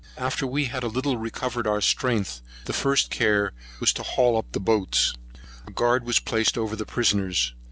After 0.17 0.47
we 0.47 0.65
had 0.65 0.81
a 0.81 0.87
little 0.87 1.19
recovered 1.19 1.67
our 1.67 1.79
strength, 1.79 2.41
the 2.65 2.73
first 2.73 3.11
care 3.11 3.53
was 3.79 3.93
to 3.93 4.01
haul 4.01 4.35
up 4.35 4.51
the 4.51 4.59
boats. 4.59 5.13
A 5.67 5.71
guard 5.71 6.07
was 6.07 6.19
placed 6.19 6.57
over 6.57 6.75
the 6.75 6.87
prisoners. 6.87 7.53